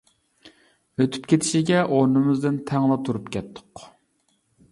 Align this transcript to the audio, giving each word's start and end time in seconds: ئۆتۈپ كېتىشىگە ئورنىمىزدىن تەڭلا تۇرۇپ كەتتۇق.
ئۆتۈپ 1.01 1.27
كېتىشىگە 1.33 1.83
ئورنىمىزدىن 1.97 2.57
تەڭلا 2.71 2.99
تۇرۇپ 3.09 3.31
كەتتۇق. 3.37 3.85